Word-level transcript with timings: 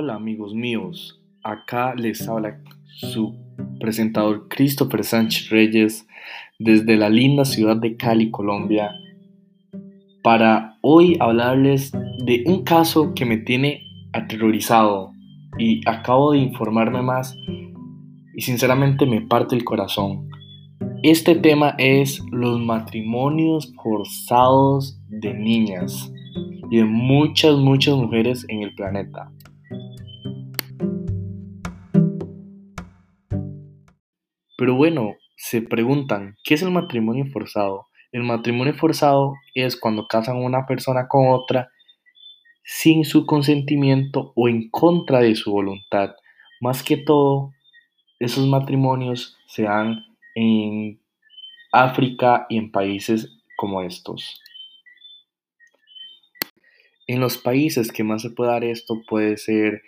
Hola 0.00 0.14
amigos 0.14 0.54
míos, 0.54 1.20
acá 1.42 1.92
les 1.96 2.28
habla 2.28 2.60
su 2.84 3.34
presentador 3.80 4.46
Christopher 4.48 5.02
Sánchez 5.02 5.50
Reyes 5.50 6.06
desde 6.60 6.96
la 6.96 7.10
linda 7.10 7.44
ciudad 7.44 7.76
de 7.76 7.96
Cali, 7.96 8.30
Colombia, 8.30 8.92
para 10.22 10.76
hoy 10.82 11.16
hablarles 11.18 11.90
de 12.24 12.44
un 12.46 12.62
caso 12.62 13.12
que 13.12 13.24
me 13.24 13.38
tiene 13.38 13.82
aterrorizado 14.12 15.10
y 15.58 15.80
acabo 15.84 16.30
de 16.30 16.38
informarme 16.38 17.02
más 17.02 17.36
y 18.36 18.42
sinceramente 18.42 19.04
me 19.04 19.22
parte 19.22 19.56
el 19.56 19.64
corazón. 19.64 20.28
Este 21.02 21.34
tema 21.34 21.74
es 21.76 22.22
los 22.30 22.60
matrimonios 22.60 23.74
forzados 23.82 24.96
de 25.08 25.34
niñas 25.34 26.12
y 26.70 26.76
de 26.76 26.84
muchas, 26.84 27.56
muchas 27.56 27.96
mujeres 27.96 28.46
en 28.48 28.62
el 28.62 28.72
planeta. 28.76 29.32
Pero 34.58 34.74
bueno, 34.74 35.14
se 35.36 35.62
preguntan, 35.62 36.36
¿qué 36.42 36.54
es 36.54 36.62
el 36.62 36.72
matrimonio 36.72 37.26
forzado? 37.32 37.86
El 38.10 38.24
matrimonio 38.24 38.74
forzado 38.74 39.34
es 39.54 39.76
cuando 39.78 40.08
casan 40.08 40.38
una 40.38 40.66
persona 40.66 41.06
con 41.06 41.28
otra 41.28 41.70
sin 42.64 43.04
su 43.04 43.24
consentimiento 43.24 44.32
o 44.34 44.48
en 44.48 44.68
contra 44.68 45.20
de 45.20 45.36
su 45.36 45.52
voluntad. 45.52 46.16
Más 46.60 46.82
que 46.82 46.96
todo, 46.96 47.52
esos 48.18 48.48
matrimonios 48.48 49.38
se 49.46 49.62
dan 49.62 50.04
en 50.34 51.00
África 51.70 52.46
y 52.48 52.58
en 52.58 52.72
países 52.72 53.38
como 53.56 53.82
estos. 53.82 54.42
En 57.06 57.20
los 57.20 57.38
países 57.38 57.92
que 57.92 58.02
más 58.02 58.22
se 58.22 58.30
puede 58.30 58.50
dar 58.50 58.64
esto 58.64 59.02
puede 59.08 59.36
ser 59.36 59.82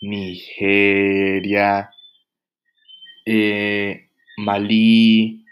Nigeria, 0.00 1.90
eh, 3.26 4.08
Malí. 4.36 5.44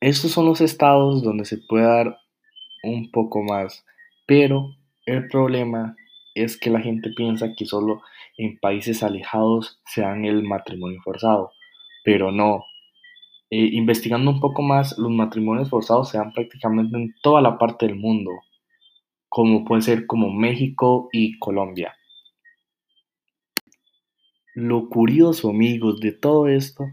Estos 0.00 0.30
son 0.30 0.46
los 0.46 0.60
estados 0.60 1.24
donde 1.24 1.44
se 1.44 1.58
puede 1.58 1.84
dar 1.84 2.18
un 2.84 3.10
poco 3.10 3.42
más, 3.42 3.84
pero 4.26 4.76
el 5.06 5.26
problema 5.28 5.96
es 6.34 6.56
que 6.56 6.70
la 6.70 6.80
gente 6.80 7.10
piensa 7.16 7.54
que 7.56 7.64
solo 7.64 8.00
en 8.36 8.58
países 8.58 9.02
alejados 9.02 9.80
se 9.86 10.02
dan 10.02 10.24
el 10.24 10.44
matrimonio 10.44 11.00
forzado, 11.02 11.52
pero 12.04 12.30
no. 12.30 12.64
Eh, 13.50 13.70
investigando 13.72 14.30
un 14.30 14.40
poco 14.40 14.62
más, 14.62 14.96
los 14.98 15.10
matrimonios 15.10 15.70
forzados 15.70 16.10
se 16.10 16.18
dan 16.18 16.32
prácticamente 16.32 16.96
en 16.96 17.14
toda 17.22 17.40
la 17.40 17.58
parte 17.58 17.86
del 17.86 17.96
mundo, 17.96 18.30
como 19.28 19.64
puede 19.64 19.82
ser 19.82 20.06
como 20.06 20.32
México 20.32 21.08
y 21.12 21.38
Colombia. 21.38 21.96
Lo 24.54 24.88
curioso, 24.88 25.50
amigos, 25.50 25.98
de 25.98 26.12
todo 26.12 26.46
esto 26.46 26.84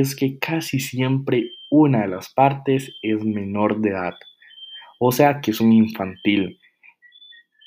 es 0.00 0.16
que 0.16 0.38
casi 0.38 0.80
siempre 0.80 1.50
una 1.70 2.02
de 2.02 2.08
las 2.08 2.32
partes 2.32 2.94
es 3.02 3.24
menor 3.24 3.80
de 3.80 3.90
edad, 3.90 4.14
o 4.98 5.12
sea 5.12 5.40
que 5.40 5.50
es 5.50 5.60
un 5.60 5.72
infantil. 5.72 6.58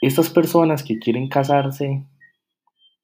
Estas 0.02 0.30
personas 0.30 0.84
que 0.84 0.98
quieren 1.00 1.30
casarse 1.30 2.04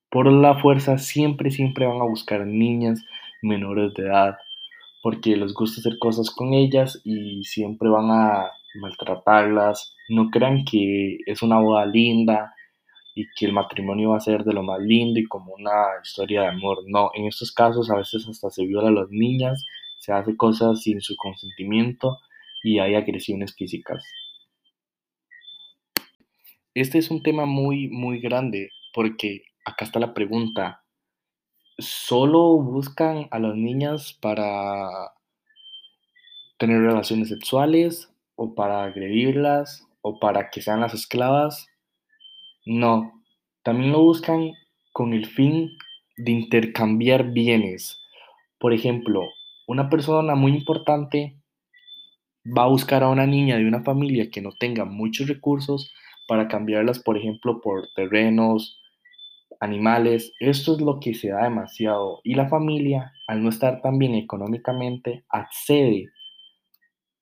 por 0.10 0.32
la 0.32 0.60
fuerza 0.60 0.98
siempre, 0.98 1.52
siempre 1.52 1.86
van 1.86 2.02
a 2.02 2.06
buscar 2.06 2.46
niñas 2.46 3.04
menores 3.42 3.94
de 3.94 4.04
edad, 4.04 4.38
porque 5.04 5.36
les 5.36 5.54
gusta 5.54 5.82
hacer 5.82 5.98
cosas 6.00 6.32
con 6.32 6.54
ellas 6.54 7.00
y 7.04 7.44
siempre 7.44 7.90
van 7.90 8.10
a 8.12 8.52
maltratarlas. 8.82 9.96
No 10.10 10.30
crean 10.30 10.66
que 10.66 11.18
es 11.26 11.42
una 11.42 11.60
boda 11.60 11.86
linda 11.86 12.54
y 13.14 13.28
que 13.36 13.46
el 13.46 13.54
matrimonio 13.54 14.12
va 14.12 14.18
a 14.18 14.22
ser 14.22 14.44
de 14.44 14.54
lo 14.54 14.64
más 14.64 14.80
lindo 14.80 15.20
y 15.20 15.26
como 15.26 15.54
una 15.54 15.72
historia 16.04 16.42
de 16.42 16.48
amor. 16.48 16.80
No, 16.88 17.12
en 17.14 17.26
estos 17.26 17.52
casos 17.52 17.90
a 17.90 17.98
veces 17.98 18.28
hasta 18.28 18.50
se 18.50 18.66
viola 18.66 18.90
a 18.90 18.92
las 18.92 19.10
niñas, 19.10 19.66
se 20.00 20.14
hace 20.14 20.36
cosas 20.38 20.82
sin 20.82 21.02
su 21.02 21.16
consentimiento 21.16 22.20
y 22.64 22.80
hay 22.80 22.96
agresiones 22.96 23.54
físicas. 23.56 24.04
Este 26.74 26.98
es 27.00 27.12
un 27.12 27.22
tema 27.22 27.46
muy, 27.46 27.90
muy 27.90 28.22
grande 28.22 28.70
porque 28.94 29.44
acá 29.66 29.86
está 29.86 30.00
la 30.00 30.14
pregunta. 30.14 30.84
¿Solo 31.78 32.58
buscan 32.58 33.28
a 33.32 33.40
las 33.40 33.56
niñas 33.56 34.18
para 34.22 34.90
tener 36.58 36.82
relaciones 36.82 37.30
sexuales 37.30 38.14
o 38.36 38.56
para 38.56 38.84
agredirlas 38.84 39.88
o 40.02 40.20
para 40.20 40.50
que 40.50 40.62
sean 40.62 40.80
las 40.82 40.94
esclavas? 40.94 41.71
No, 42.66 43.24
también 43.64 43.92
lo 43.92 44.02
buscan 44.02 44.52
con 44.94 45.14
el 45.14 45.26
fin 45.26 45.72
de 46.18 46.32
intercambiar 46.32 47.32
bienes. 47.32 48.00
Por 48.60 48.74
ejemplo, 48.74 49.22
una 49.68 49.90
persona 49.90 50.36
muy 50.36 50.54
importante 50.54 51.38
va 52.46 52.64
a 52.64 52.68
buscar 52.68 53.04
a 53.04 53.10
una 53.10 53.26
niña 53.26 53.58
de 53.58 53.68
una 53.68 53.84
familia 53.84 54.30
que 54.32 54.42
no 54.42 54.52
tenga 54.60 54.86
muchos 54.86 55.28
recursos 55.28 55.92
para 56.28 56.48
cambiarlas, 56.48 57.00
por 57.00 57.18
ejemplo, 57.18 57.62
por 57.62 57.88
terrenos, 57.96 58.80
animales. 59.60 60.34
Esto 60.40 60.76
es 60.76 60.82
lo 60.82 61.00
que 61.00 61.14
se 61.14 61.30
da 61.30 61.44
demasiado. 61.44 62.22
Y 62.24 62.36
la 62.36 62.50
familia, 62.50 63.14
al 63.28 63.44
no 63.44 63.50
estar 63.50 63.82
tan 63.82 63.98
bien 63.98 64.16
económicamente, 64.16 65.24
accede 65.30 66.10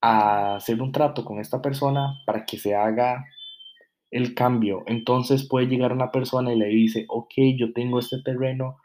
a 0.02 0.56
hacer 0.56 0.82
un 0.82 0.92
trato 0.92 1.26
con 1.26 1.40
esta 1.40 1.62
persona 1.62 2.16
para 2.26 2.46
que 2.46 2.58
se 2.58 2.76
haga 2.76 3.26
el 4.12 4.34
cambio. 4.34 4.84
Entonces 4.88 5.48
puede 5.48 5.68
llegar 5.68 5.94
una 5.94 6.12
persona 6.12 6.54
y 6.54 6.58
le 6.58 6.68
dice, 6.68 7.06
ok, 7.10 7.34
yo 7.58 7.74
tengo 7.74 8.00
este 8.00 8.22
terreno, 8.22 8.78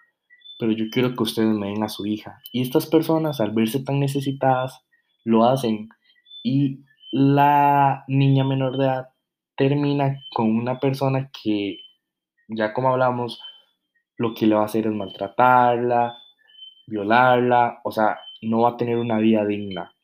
pero 0.58 0.72
yo 0.72 0.86
quiero 0.90 1.14
que 1.14 1.22
ustedes 1.22 1.54
me 1.54 1.68
den 1.68 1.82
a 1.82 1.88
su 1.88 2.06
hija. 2.06 2.40
Y 2.52 2.62
estas 2.62 2.86
personas, 2.86 3.40
al 3.40 3.52
verse 3.52 3.82
tan 3.82 4.00
necesitadas, 4.00 4.84
lo 5.24 5.44
hacen. 5.44 5.88
Y 6.42 6.80
la 7.10 8.04
niña 8.08 8.44
menor 8.44 8.76
de 8.76 8.84
edad 8.84 9.08
termina 9.56 10.20
con 10.30 10.50
una 10.50 10.78
persona 10.80 11.30
que, 11.42 11.78
ya 12.48 12.72
como 12.72 12.90
hablamos, 12.90 13.40
lo 14.16 14.34
que 14.34 14.46
le 14.46 14.54
va 14.54 14.62
a 14.62 14.66
hacer 14.66 14.86
es 14.86 14.92
maltratarla, 14.92 16.16
violarla, 16.86 17.80
o 17.84 17.90
sea, 17.90 18.18
no 18.42 18.60
va 18.60 18.70
a 18.70 18.76
tener 18.76 18.98
una 18.98 19.18
vida 19.18 19.44
digna. 19.46 19.94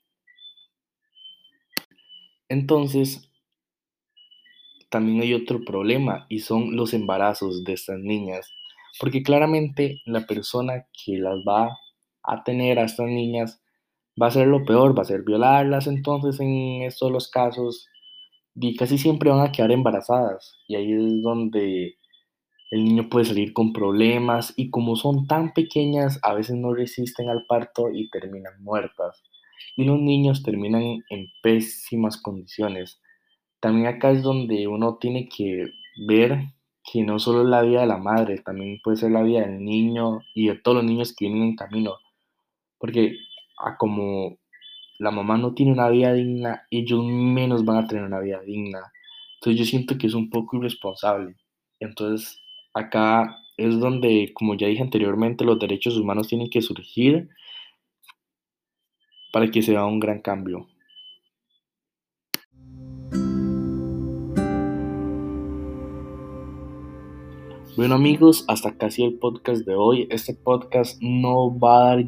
Entonces, 2.48 3.29
también 4.90 5.22
hay 5.22 5.34
otro 5.34 5.64
problema 5.64 6.26
y 6.28 6.40
son 6.40 6.76
los 6.76 6.94
embarazos 6.94 7.64
de 7.64 7.72
estas 7.74 7.98
niñas, 8.00 8.52
porque 8.98 9.22
claramente 9.22 10.02
la 10.04 10.26
persona 10.26 10.86
que 10.92 11.18
las 11.18 11.38
va 11.48 11.78
a 12.22 12.44
tener 12.44 12.78
a 12.78 12.84
estas 12.84 13.06
niñas 13.06 13.62
va 14.20 14.26
a 14.26 14.32
ser 14.32 14.48
lo 14.48 14.64
peor, 14.64 14.96
va 14.96 15.02
a 15.02 15.06
ser 15.06 15.22
violarlas, 15.22 15.86
entonces 15.86 16.38
en 16.40 16.82
estos 16.82 17.10
los 17.10 17.30
casos 17.30 17.86
y 18.54 18.76
casi 18.76 18.98
siempre 18.98 19.30
van 19.30 19.46
a 19.46 19.52
quedar 19.52 19.72
embarazadas. 19.72 20.58
Y 20.66 20.76
ahí 20.76 20.92
es 20.92 21.22
donde 21.22 21.96
el 22.70 22.84
niño 22.84 23.08
puede 23.08 23.26
salir 23.26 23.52
con 23.52 23.72
problemas. 23.72 24.52
Y 24.56 24.70
como 24.70 24.96
son 24.96 25.26
tan 25.26 25.52
pequeñas 25.52 26.18
a 26.22 26.34
veces 26.34 26.56
no 26.56 26.74
resisten 26.74 27.28
al 27.28 27.44
parto 27.46 27.90
y 27.92 28.10
terminan 28.10 28.62
muertas. 28.62 29.22
Y 29.76 29.84
los 29.84 30.00
niños 30.00 30.42
terminan 30.42 30.82
en 30.82 31.26
pésimas 31.42 32.20
condiciones 32.20 33.00
también 33.60 33.86
acá 33.86 34.10
es 34.10 34.22
donde 34.22 34.66
uno 34.66 34.96
tiene 34.96 35.28
que 35.28 35.72
ver 36.06 36.48
que 36.90 37.02
no 37.02 37.18
solo 37.18 37.42
es 37.42 37.48
la 37.48 37.62
vida 37.62 37.82
de 37.82 37.86
la 37.86 37.98
madre, 37.98 38.38
también 38.38 38.80
puede 38.82 38.96
ser 38.96 39.10
la 39.10 39.22
vida 39.22 39.42
del 39.42 39.62
niño 39.64 40.20
y 40.34 40.48
de 40.48 40.56
todos 40.56 40.78
los 40.78 40.84
niños 40.84 41.14
que 41.14 41.26
vienen 41.26 41.50
en 41.50 41.56
camino. 41.56 41.96
Porque 42.78 43.16
a 43.58 43.76
como 43.76 44.38
la 44.98 45.10
mamá 45.10 45.36
no 45.38 45.54
tiene 45.54 45.72
una 45.72 45.88
vida 45.88 46.12
digna, 46.14 46.66
ellos 46.70 47.04
menos 47.04 47.64
van 47.64 47.84
a 47.84 47.86
tener 47.86 48.04
una 48.04 48.20
vida 48.20 48.40
digna. 48.40 48.80
Entonces 49.34 49.58
yo 49.58 49.64
siento 49.64 49.98
que 49.98 50.06
es 50.06 50.14
un 50.14 50.30
poco 50.30 50.56
irresponsable. 50.56 51.36
Entonces 51.80 52.40
acá 52.74 53.36
es 53.56 53.78
donde, 53.78 54.32
como 54.34 54.54
ya 54.54 54.66
dije 54.66 54.82
anteriormente, 54.82 55.44
los 55.44 55.58
derechos 55.58 55.96
humanos 55.96 56.28
tienen 56.28 56.48
que 56.50 56.62
surgir 56.62 57.28
para 59.32 59.50
que 59.50 59.62
se 59.62 59.76
haga 59.76 59.86
un 59.86 60.00
gran 60.00 60.20
cambio. 60.20 60.66
Bueno 67.76 67.94
amigos, 67.94 68.44
hasta 68.48 68.76
casi 68.76 69.04
el 69.04 69.14
podcast 69.14 69.64
de 69.64 69.76
hoy. 69.76 70.08
Este 70.10 70.34
podcast 70.34 71.00
no 71.00 71.56
va 71.56 71.76
a 71.76 71.96
dar 71.96 72.04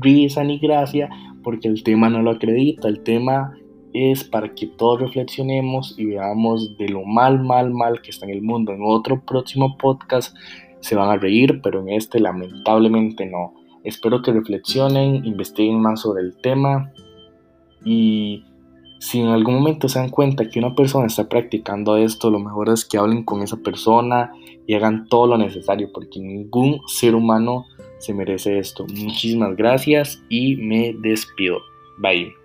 risa 0.00 0.44
ni 0.44 0.60
gracia 0.60 1.10
porque 1.42 1.66
el 1.66 1.82
tema 1.82 2.08
no 2.08 2.22
lo 2.22 2.30
acredita. 2.30 2.86
El 2.86 3.02
tema 3.02 3.52
es 3.92 4.22
para 4.22 4.54
que 4.54 4.68
todos 4.68 5.00
reflexionemos 5.00 5.96
y 5.98 6.04
veamos 6.06 6.78
de 6.78 6.88
lo 6.88 7.04
mal, 7.04 7.42
mal, 7.42 7.74
mal 7.74 8.00
que 8.00 8.10
está 8.10 8.26
en 8.26 8.32
el 8.32 8.42
mundo. 8.42 8.72
En 8.72 8.82
otro 8.84 9.20
próximo 9.20 9.76
podcast 9.76 10.36
se 10.78 10.94
van 10.94 11.10
a 11.10 11.16
reír, 11.16 11.60
pero 11.62 11.80
en 11.80 11.90
este 11.90 12.20
lamentablemente 12.20 13.26
no. 13.26 13.54
Espero 13.82 14.22
que 14.22 14.32
reflexionen, 14.32 15.24
investiguen 15.26 15.80
más 15.80 16.02
sobre 16.02 16.22
el 16.22 16.36
tema 16.36 16.92
y 17.84 18.44
si 19.02 19.18
en 19.18 19.26
algún 19.26 19.54
momento 19.56 19.88
se 19.88 19.98
dan 19.98 20.10
cuenta 20.10 20.48
que 20.48 20.60
una 20.60 20.76
persona 20.76 21.08
está 21.08 21.28
practicando 21.28 21.96
esto, 21.96 22.30
lo 22.30 22.38
mejor 22.38 22.68
es 22.68 22.84
que 22.84 22.98
hablen 22.98 23.24
con 23.24 23.42
esa 23.42 23.56
persona 23.56 24.30
y 24.64 24.74
hagan 24.74 25.08
todo 25.08 25.26
lo 25.26 25.38
necesario, 25.38 25.90
porque 25.92 26.20
ningún 26.20 26.80
ser 26.86 27.16
humano 27.16 27.66
se 27.98 28.14
merece 28.14 28.60
esto. 28.60 28.86
Muchísimas 28.86 29.56
gracias 29.56 30.22
y 30.28 30.54
me 30.54 30.94
despido. 31.00 31.58
Bye. 31.98 32.41